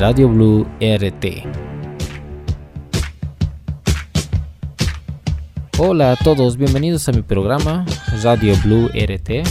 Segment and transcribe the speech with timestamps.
[0.00, 1.44] Radio Blue RT.
[5.76, 7.84] Hola a todos, bienvenidos a mi programa
[8.22, 9.42] Radio Blue RT.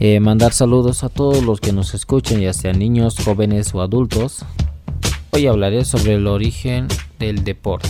[0.00, 4.44] Eh, mandar saludos a todos los que nos escuchen, ya sean niños, jóvenes o adultos.
[5.30, 6.88] Hoy hablaré sobre el origen
[7.20, 7.88] del deporte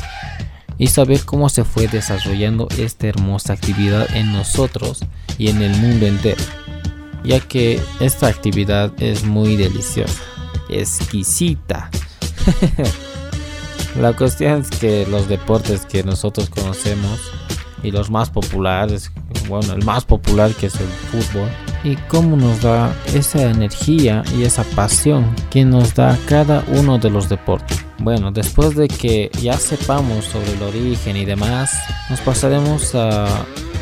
[0.77, 5.03] y saber cómo se fue desarrollando esta hermosa actividad en nosotros
[5.39, 6.45] y en el mundo entero,
[7.25, 10.23] ya que esta actividad es muy deliciosa,
[10.69, 11.91] exquisita.
[14.01, 17.21] La cuestión es que los deportes que nosotros conocemos
[17.83, 19.11] y los más populares,
[19.49, 21.49] bueno, el más popular que es el fútbol,
[21.85, 27.11] y cómo nos da esa energía y esa pasión que nos da cada uno de
[27.11, 27.85] los deportes.
[27.99, 31.73] Bueno, después de que ya sepamos sobre el origen y demás,
[32.09, 33.27] nos pasaremos a,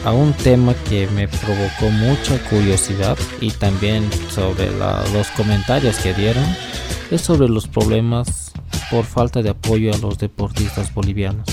[0.04, 4.70] a un tema que me provocó mucha curiosidad y también sobre
[5.12, 6.44] los comentarios que dieron,
[7.10, 8.49] es sobre los problemas
[8.90, 11.46] por falta de apoyo a los deportistas bolivianos.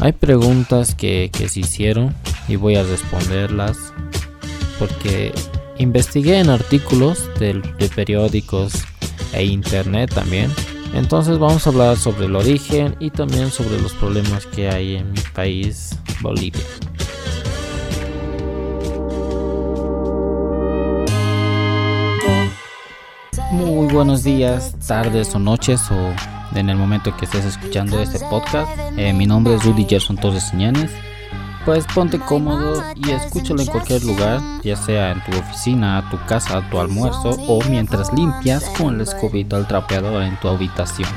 [0.00, 2.14] Hay preguntas que, se hicieron
[2.48, 3.78] y voy a responderlas
[4.78, 5.32] porque
[5.78, 7.62] investigué en artículos de
[7.94, 8.72] periódicos
[9.32, 10.50] e internet también.
[10.94, 15.12] Entonces vamos a hablar sobre el origen y también sobre los problemas que hay en
[15.12, 16.62] mi país, Bolivia.
[23.52, 28.70] Muy buenos días, tardes o noches o en el momento que estés escuchando este podcast.
[28.96, 30.90] Eh, mi nombre es Rudy Gerson Torres Siñanes.
[31.64, 36.60] Pues ponte cómodo y escúchalo en cualquier lugar, ya sea en tu oficina, tu casa,
[36.70, 41.08] tu almuerzo o mientras limpias con el escobito al trapeador en tu habitación.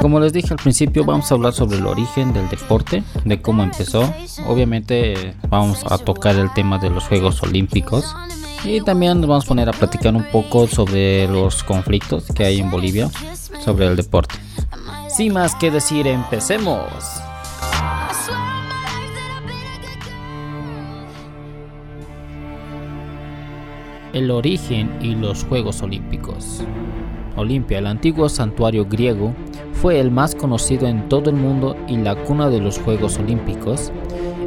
[0.00, 3.62] Como les dije al principio, vamos a hablar sobre el origen del deporte, de cómo
[3.62, 4.12] empezó.
[4.46, 8.14] Obviamente vamos a tocar el tema de los Juegos Olímpicos,
[8.64, 12.60] y también nos vamos a poner a platicar un poco sobre los conflictos que hay
[12.60, 13.10] en Bolivia
[13.64, 14.34] sobre el deporte.
[15.08, 16.86] Sin más que decir, empecemos.
[24.12, 26.62] El origen y los Juegos Olímpicos.
[27.36, 29.34] Olimpia, el antiguo santuario griego,
[29.72, 33.92] fue el más conocido en todo el mundo y la cuna de los Juegos Olímpicos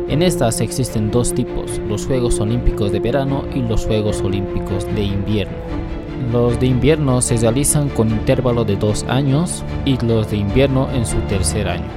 [0.10, 5.04] en estas existen dos tipos, los Juegos Olímpicos de verano y los Juegos Olímpicos de
[5.04, 5.58] invierno.
[6.32, 11.06] Los de invierno se realizan con intervalo de dos años y los de invierno en
[11.06, 11.88] su tercer año.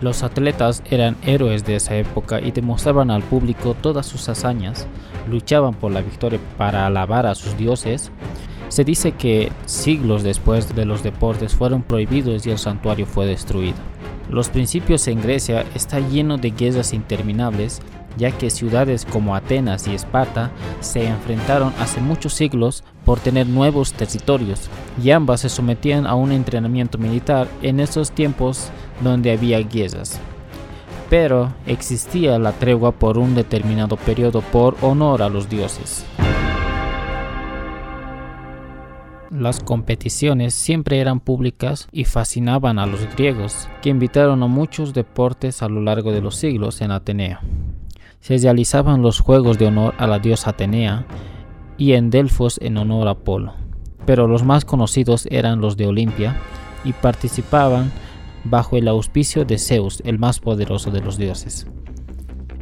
[0.00, 4.88] Los atletas eran héroes de esa época y demostraban al público todas sus hazañas,
[5.30, 8.10] luchaban por la victoria para alabar a sus dioses.
[8.68, 13.91] Se dice que siglos después de los deportes fueron prohibidos y el santuario fue destruido.
[14.32, 17.82] Los principios en Grecia está lleno de guerras interminables,
[18.16, 20.50] ya que ciudades como Atenas y Esparta
[20.80, 24.70] se enfrentaron hace muchos siglos por tener nuevos territorios,
[25.04, 28.70] y ambas se sometían a un entrenamiento militar en esos tiempos
[29.02, 30.18] donde había guerras.
[31.10, 36.06] Pero existía la tregua por un determinado periodo por honor a los dioses.
[39.32, 45.62] Las competiciones siempre eran públicas y fascinaban a los griegos, que invitaron a muchos deportes
[45.62, 47.40] a lo largo de los siglos en Atenea.
[48.20, 51.06] Se realizaban los juegos de honor a la diosa Atenea
[51.78, 53.54] y en Delfos en honor a Apolo,
[54.04, 56.36] pero los más conocidos eran los de Olimpia
[56.84, 57.90] y participaban
[58.44, 61.66] bajo el auspicio de Zeus, el más poderoso de los dioses.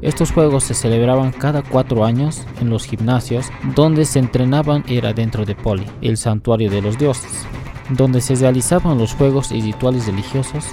[0.03, 5.45] Estos juegos se celebraban cada cuatro años en los gimnasios donde se entrenaban era dentro
[5.45, 7.47] de Poli, el santuario de los dioses,
[7.91, 10.65] donde se realizaban los juegos y rituales religiosos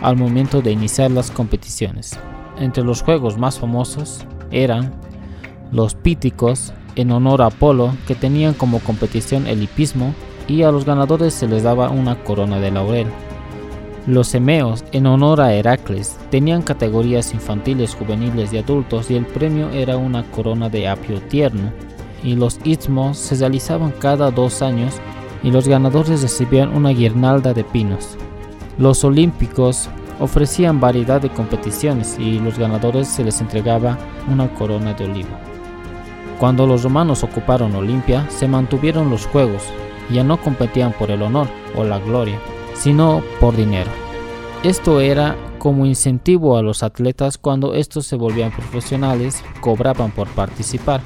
[0.00, 2.18] al momento de iniciar las competiciones.
[2.58, 4.94] Entre los juegos más famosos eran
[5.72, 10.14] los píticos en honor a Apolo que tenían como competición el hipismo
[10.48, 13.06] y a los ganadores se les daba una corona de laurel.
[14.10, 19.70] Los emeos, en honor a Heracles, tenían categorías infantiles, juveniles y adultos y el premio
[19.70, 21.70] era una corona de apio tierno.
[22.24, 24.96] Y los istmos se realizaban cada dos años
[25.44, 28.18] y los ganadores recibían una guirnalda de pinos.
[28.78, 29.88] Los olímpicos
[30.18, 33.96] ofrecían variedad de competiciones y los ganadores se les entregaba
[34.28, 35.36] una corona de olivo.
[36.40, 39.62] Cuando los romanos ocuparon Olimpia, se mantuvieron los juegos,
[40.10, 41.46] ya no competían por el honor
[41.76, 42.40] o la gloria,
[42.80, 43.90] sino por dinero.
[44.62, 51.02] Esto era como incentivo a los atletas cuando estos se volvían profesionales, cobraban por participar.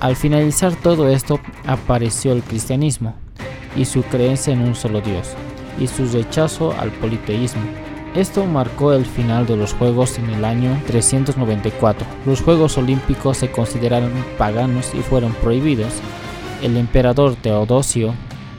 [0.00, 3.14] Al finalizar todo esto apareció el cristianismo
[3.76, 5.34] y su creencia en un solo Dios
[5.78, 7.62] y su rechazo al politeísmo.
[8.14, 12.06] Esto marcó el final de los Juegos en el año 394.
[12.24, 15.92] Los Juegos Olímpicos se consideraron paganos y fueron prohibidos
[16.62, 18.14] el emperador Teodosio,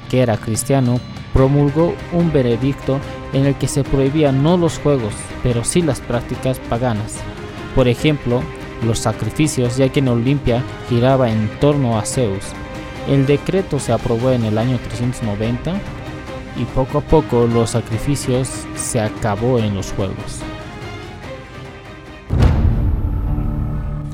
[0.10, 1.00] que era cristiano,
[1.34, 3.00] promulgó un veredicto
[3.34, 7.18] en el que se prohibían no los juegos, pero sí las prácticas paganas.
[7.76, 8.42] Por ejemplo,
[8.86, 12.46] los sacrificios, ya que en Olimpia giraba en torno a Zeus.
[13.08, 15.74] El decreto se aprobó en el año 390
[16.58, 20.42] y poco a poco los sacrificios se acabó en los juegos.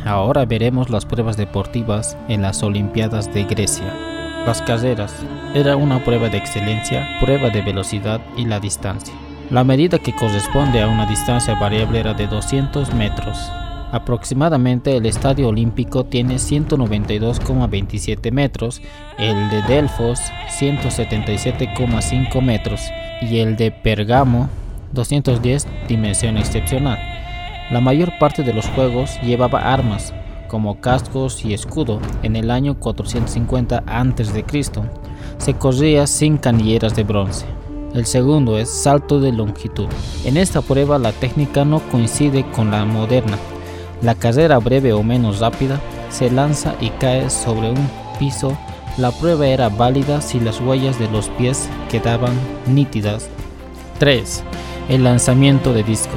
[0.05, 4.14] Ahora veremos las pruebas deportivas en las Olimpiadas de Grecia.
[4.45, 5.13] Las carreras
[5.55, 9.15] era una prueba de excelencia, prueba de velocidad y la distancia.
[9.49, 13.51] La medida que corresponde a una distancia variable era de 200 metros.
[13.91, 18.83] Aproximadamente el Estadio Olímpico tiene 192,27 metros,
[19.17, 20.19] el de Delfos
[20.59, 22.81] 177,5 metros
[23.21, 24.49] y el de Pergamo
[24.91, 26.99] 210 dimensión excepcional.
[27.71, 30.13] La mayor parte de los juegos llevaba armas,
[30.47, 31.99] como cascos y escudo.
[32.23, 34.45] En el año 450 a.C.
[35.37, 37.45] se corría sin canilleras de bronce.
[37.93, 39.87] El segundo es salto de longitud.
[40.25, 43.37] En esta prueba la técnica no coincide con la moderna.
[44.01, 47.89] La carrera breve o menos rápida se lanza y cae sobre un
[48.19, 48.57] piso.
[48.97, 52.33] La prueba era válida si las huellas de los pies quedaban
[52.67, 53.29] nítidas.
[53.99, 54.43] 3.
[54.89, 56.15] El lanzamiento de disco.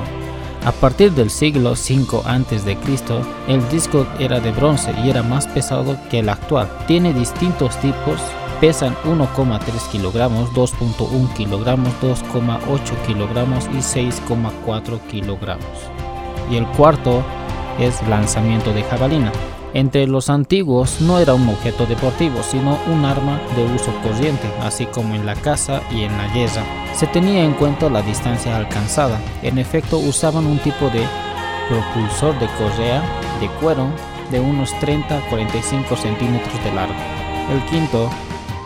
[0.64, 2.76] A partir del siglo V a.C.,
[3.48, 6.68] el disco era de bronce y era más pesado que el actual.
[6.86, 8.20] Tiene distintos tipos,
[8.60, 9.60] pesan 1,3
[9.90, 15.64] kilogramos, 2.1 kilogramos, 2,8 kilogramos y 6,4 kilogramos.
[16.50, 17.22] Y el cuarto
[17.78, 19.32] es lanzamiento de jabalina.
[19.74, 24.86] Entre los antiguos no era un objeto deportivo, sino un arma de uso corriente, así
[24.86, 26.64] como en la caza y en la guerra.
[26.94, 29.20] Se tenía en cuenta la distancia alcanzada.
[29.42, 31.02] En efecto, usaban un tipo de
[31.68, 33.02] propulsor de correa
[33.40, 33.86] de cuero
[34.30, 36.94] de unos 30 a 45 centímetros de largo.
[37.52, 38.10] El quinto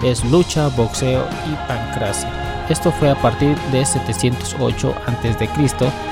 [0.05, 2.52] es lucha, boxeo y pancracia.
[2.69, 5.49] Esto fue a partir de 708 a.C.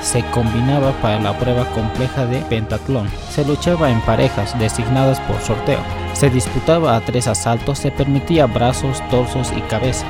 [0.01, 3.07] Se combinaba para la prueba compleja de pentatlón.
[3.29, 5.79] Se luchaba en parejas designadas por sorteo.
[6.13, 10.05] Se disputaba a tres asaltos, se permitía brazos, torsos y cabeza.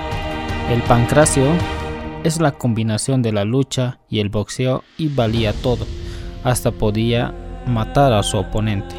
[0.69, 1.45] El pancracio
[2.23, 5.85] es la combinación de la lucha y el boxeo y valía todo,
[6.44, 7.33] hasta podía
[7.65, 8.95] matar a su oponente.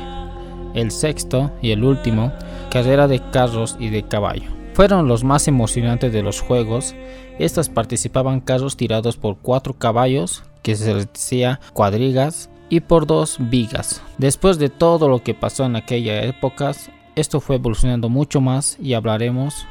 [0.74, 2.32] El sexto y el último,
[2.70, 4.61] carrera de carros y de caballo.
[4.74, 6.94] Fueron los más emocionantes de los juegos.
[7.38, 14.00] Estas participaban carros tirados por cuatro caballos, que se decía cuadrigas, y por dos vigas.
[14.16, 16.72] Después de todo lo que pasó en aquella época,
[17.16, 19.66] esto fue evolucionando mucho más y hablaremos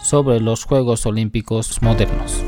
[0.00, 2.44] sobre los Juegos Olímpicos modernos.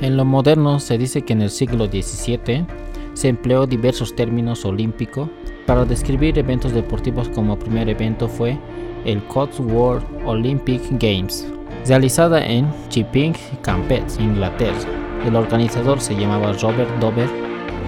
[0.00, 2.66] En lo moderno se dice que en el siglo XVII
[3.12, 5.28] se empleó diversos términos olímpico
[5.66, 8.58] para describir eventos deportivos como primer evento fue
[9.04, 11.46] el Cotswold Olympic Games,
[11.86, 14.78] realizada en Chipping Campbell, Inglaterra.
[15.26, 17.28] El organizador se llamaba Robert Dover.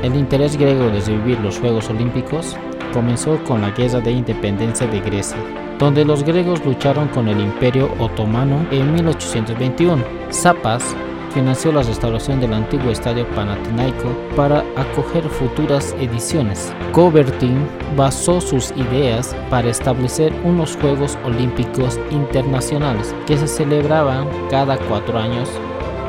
[0.03, 2.57] El interés griego de revivir los Juegos Olímpicos
[2.93, 5.39] comenzó con la Guerra de Independencia de Grecia,
[5.79, 10.03] donde los griegos lucharon con el Imperio Otomano en 1821.
[10.33, 10.97] Zapas
[11.37, 16.73] financió la restauración del antiguo estadio Panathinaiko para acoger futuras ediciones.
[16.93, 25.19] Coubertin basó sus ideas para establecer unos Juegos Olímpicos Internacionales que se celebraban cada cuatro
[25.19, 25.51] años.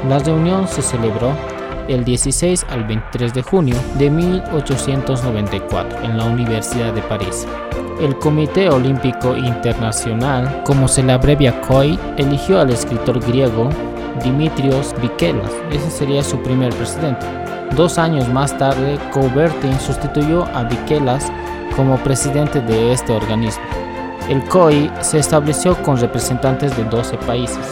[0.07, 1.34] La reunión se celebró
[1.89, 7.46] el 16 al 23 de junio de 1894 en la Universidad de París.
[8.00, 13.69] El Comité Olímpico Internacional, como se le abrevia COI, eligió al escritor griego
[14.24, 15.51] Dimitrios Vikelas.
[15.71, 17.25] Ese sería su primer presidente.
[17.75, 21.31] Dos años más tarde, Coubertin sustituyó a Vikelas
[21.75, 23.63] como presidente de este organismo.
[24.29, 27.69] El COI se estableció con representantes de 12 países.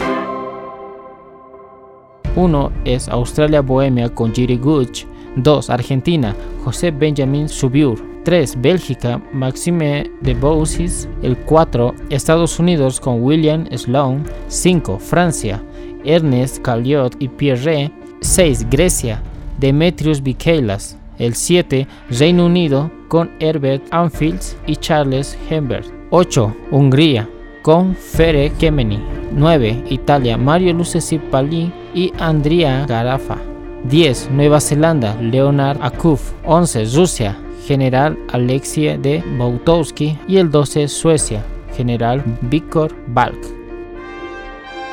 [2.34, 5.06] Uno es Australia Bohemia con Jiri Guch.
[5.36, 5.70] 2.
[5.70, 6.34] Argentina,
[6.64, 7.98] José Benjamin Subiur.
[8.24, 8.60] 3.
[8.60, 11.08] Bélgica, Maxime de Boussis.
[11.22, 11.94] El 4.
[12.10, 14.24] Estados Unidos con William Sloan.
[14.48, 14.98] 5.
[14.98, 15.62] Francia,
[16.06, 17.90] Ernest Calliot y Pierre.
[18.20, 18.70] 6.
[18.70, 19.22] Grecia,
[19.58, 20.96] Demetrius Bikailas.
[21.18, 21.86] El 7.
[22.10, 25.86] Reino Unido con Herbert Anfields y Charles Hembert.
[26.10, 26.54] 8.
[26.70, 27.28] Hungría
[27.62, 28.98] con Fere Kemeny.
[29.32, 29.84] 9.
[29.90, 33.38] Italia, Mario Lucesi Pali y Andrea Garafa.
[33.84, 34.30] 10.
[34.30, 36.32] Nueva Zelanda, Leonard Akuf.
[36.44, 36.84] 11.
[36.94, 37.36] Rusia,
[37.66, 40.18] General Alexie de Boutowski.
[40.28, 40.88] Y el 12.
[40.88, 41.44] Suecia,
[41.76, 43.55] General Viktor Balk.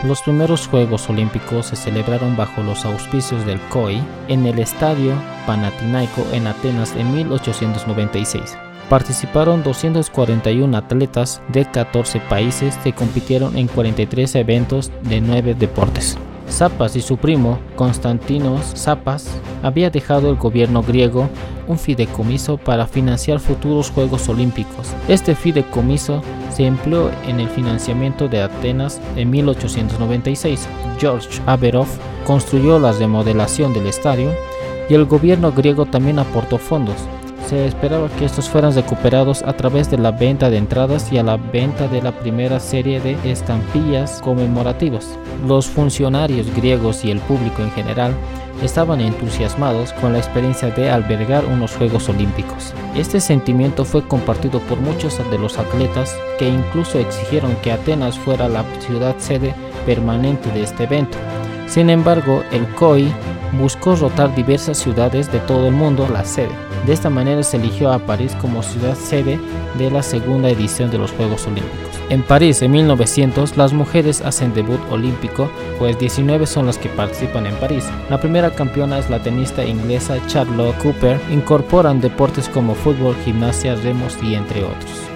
[0.04, 5.14] Los primeros Juegos Olímpicos se celebraron bajo los auspicios del COI en el Estadio
[5.48, 8.58] Panathinaiko en Atenas en 1896.
[8.90, 16.18] participaron 241 atletas de 14 países que compitieron en 43 eventos de 9 deportes.
[16.50, 19.28] Zapas y su primo, Constantinos Zapas,
[19.62, 21.30] había dejado el gobierno griego
[21.68, 24.90] un fideicomiso para financiar futuros Juegos Olímpicos.
[25.08, 26.22] Este fideicomiso
[26.52, 30.68] se empleó en el financiamiento de Atenas en 1896.
[31.00, 31.88] George Averov
[32.26, 34.32] construyó la remodelación del estadio
[34.90, 36.98] y el gobierno griego también aportó fondos.
[37.48, 41.24] Se esperaba que estos fueran recuperados a través de la venta de entradas y a
[41.24, 45.18] la venta de la primera serie de estampillas conmemorativas.
[45.46, 48.14] Los funcionarios griegos y el público en general
[48.62, 52.74] estaban entusiasmados con la experiencia de albergar unos Juegos Olímpicos.
[52.96, 58.48] Este sentimiento fue compartido por muchos de los atletas que incluso exigieron que Atenas fuera
[58.48, 59.54] la ciudad sede
[59.86, 61.18] permanente de este evento.
[61.68, 63.12] Sin embargo, el COI
[63.60, 66.63] buscó rotar diversas ciudades de todo el mundo la sede.
[66.86, 69.40] De esta manera se eligió a París como ciudad sede
[69.78, 71.94] de la segunda edición de los Juegos Olímpicos.
[72.10, 75.50] En París, en 1900, las mujeres hacen debut olímpico,
[75.80, 77.86] pues 19 son las que participan en París.
[78.10, 81.20] La primera campeona es la tenista inglesa Charlotte Cooper.
[81.32, 85.13] Incorporan deportes como fútbol, gimnasia, remos y entre otros.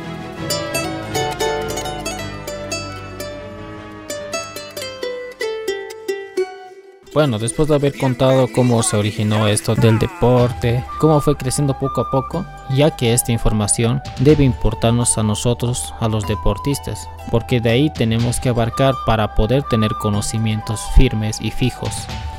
[7.17, 12.01] Bueno, después de haber contado cómo se originó esto del deporte, cómo fue creciendo poco
[12.01, 12.45] a poco,
[12.75, 18.39] ya que esta información debe importarnos a nosotros, a los deportistas, porque de ahí tenemos
[18.39, 21.89] que abarcar para poder tener conocimientos firmes y fijos.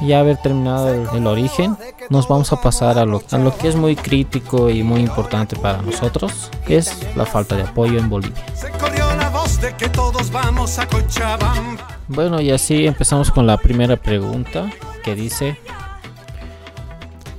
[0.00, 1.76] Ya haber terminado el, origen,
[2.08, 5.56] nos vamos a pasar a lo, a lo que es muy crítico y muy importante
[5.56, 8.44] para nosotros, que es la falta de apoyo en Bolivia.
[12.08, 14.70] Bueno, y así empezamos con la primera pregunta
[15.04, 15.58] que dice,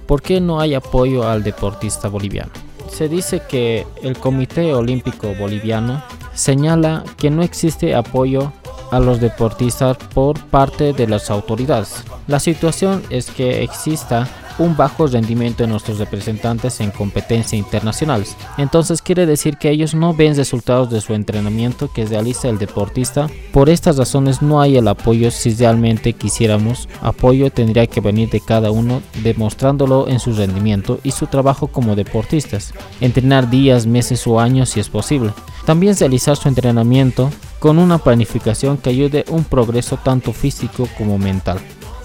[0.07, 2.51] ¿por qué no hay apoyo al deportista boliviano?
[2.89, 6.01] Se dice que el Comité Olímpico Boliviano
[6.33, 8.51] señala que no existe apoyo
[8.91, 12.03] a los deportistas por parte de las autoridades.
[12.27, 14.27] La situación es que exista
[14.59, 18.37] un bajo rendimiento de nuestros representantes en competencias internacionales.
[18.57, 23.27] Entonces quiere decir que ellos no ven resultados de su entrenamiento que realiza el deportista.
[23.51, 25.31] Por estas razones no hay el apoyo.
[25.31, 31.11] Si realmente quisiéramos apoyo tendría que venir de cada uno demostrándolo en su rendimiento y
[31.11, 32.73] su trabajo como deportistas.
[33.01, 35.31] Entrenar días, meses o años si es posible.
[35.65, 41.59] También realizar su entrenamiento con una planificación que ayude un progreso tanto físico como mental.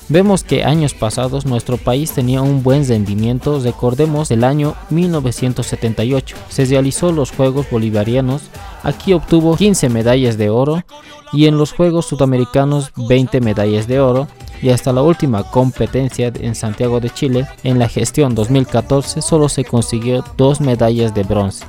[0.09, 6.67] Vemos que años pasados nuestro país tenía un buen rendimiento, recordemos el año 1978, se
[6.67, 8.43] realizó los Juegos Bolivarianos,
[8.83, 10.85] aquí obtuvo 15 medallas de oro
[11.33, 14.29] y en los Juegos Sudamericanos 20 medallas de oro
[14.61, 19.65] y hasta la última competencia en Santiago de Chile, en la gestión 2014 solo se
[19.65, 21.65] consiguió dos medallas de bronce.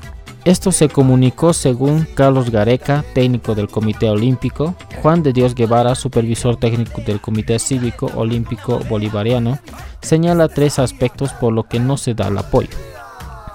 [0.45, 6.57] Esto se comunicó según Carlos Gareca, técnico del Comité Olímpico, Juan de Dios Guevara, supervisor
[6.57, 9.57] técnico del Comité Cívico Olímpico Bolivariano,
[10.03, 12.69] señala tres aspectos por lo que no se da el apoyo.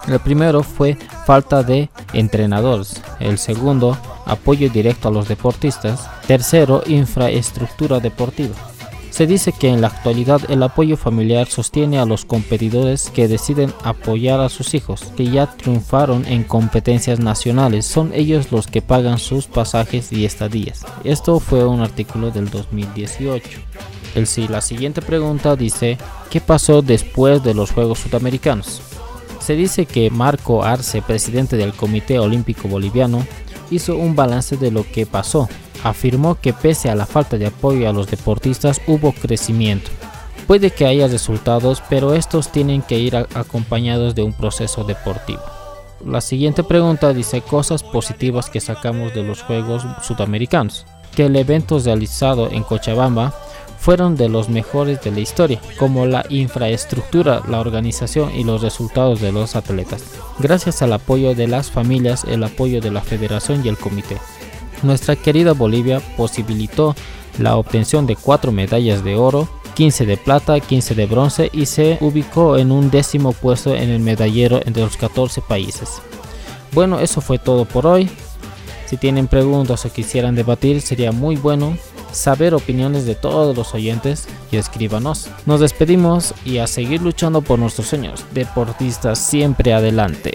[0.09, 8.01] El primero fue falta de entrenadores, el segundo apoyo directo a los deportistas, tercero infraestructura
[8.01, 8.57] deportiva.
[9.11, 13.73] Se dice que en la actualidad el apoyo familiar sostiene a los competidores que deciden
[13.83, 17.87] apoyar a sus hijos, que ya triunfaron en competencias nacionales.
[17.87, 20.87] Son ellos los que pagan sus pasajes y estadías.
[21.05, 23.61] Esto fue un artículo del 2018.
[24.15, 25.99] El, la siguiente pregunta dice,
[26.31, 28.81] ¿qué pasó después de los Juegos Sudamericanos?
[29.41, 33.27] Se dice que Marco Arce, presidente del Comité Olímpico Boliviano,
[33.71, 35.49] hizo un balance de lo que pasó
[35.85, 39.91] afirmó que pese a la falta de apoyo a los deportistas hubo crecimiento.
[40.47, 45.41] Puede que haya resultados, pero estos tienen que ir acompañados de un proceso deportivo.
[46.05, 50.87] La siguiente pregunta dice cosas positivas que sacamos de los Juegos Sudamericanos.
[51.15, 53.35] Que el evento realizado en Cochabamba
[53.79, 59.21] fueron de los mejores de la historia, como la infraestructura, la organización y los resultados
[59.21, 60.03] de los atletas.
[60.39, 64.19] Gracias al apoyo de las familias, el apoyo de la federación y el comité.
[64.83, 66.95] Nuestra querida Bolivia posibilitó
[67.39, 71.99] la obtención de 4 medallas de oro, 15 de plata, 15 de bronce y se
[72.01, 76.03] ubicó en un décimo puesto en el medallero entre los 14 países.
[76.73, 78.11] Bueno, eso fue todo por hoy.
[78.87, 81.77] Si tienen preguntas o quisieran debatir, sería muy bueno
[82.13, 85.29] saber opiniones de todos los oyentes y escríbanos.
[85.47, 88.25] Nos despedimos y a seguir luchando por nuestros sueños.
[88.33, 90.33] Deportistas siempre adelante.